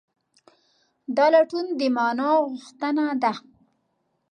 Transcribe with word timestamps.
دا 1.15 1.25
لټون 1.33 1.65
د 1.79 1.81
مانا 1.95 2.29
غوښتنه 2.47 3.05
ده. 3.21 3.33